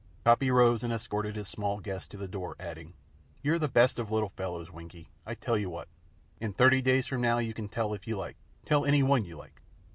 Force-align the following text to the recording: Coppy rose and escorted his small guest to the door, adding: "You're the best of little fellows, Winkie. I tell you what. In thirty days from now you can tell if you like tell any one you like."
Coppy 0.25 0.49
rose 0.49 0.81
and 0.83 0.91
escorted 0.91 1.35
his 1.35 1.47
small 1.47 1.79
guest 1.79 2.09
to 2.09 2.17
the 2.17 2.27
door, 2.27 2.55
adding: 2.59 2.95
"You're 3.43 3.59
the 3.59 3.67
best 3.67 3.99
of 3.99 4.09
little 4.09 4.29
fellows, 4.29 4.71
Winkie. 4.71 5.11
I 5.27 5.35
tell 5.35 5.55
you 5.59 5.69
what. 5.69 5.89
In 6.39 6.53
thirty 6.53 6.81
days 6.81 7.05
from 7.05 7.21
now 7.21 7.37
you 7.37 7.53
can 7.53 7.69
tell 7.69 7.93
if 7.93 8.07
you 8.07 8.17
like 8.17 8.37
tell 8.65 8.83
any 8.83 9.03
one 9.03 9.25
you 9.25 9.37
like." 9.37 9.61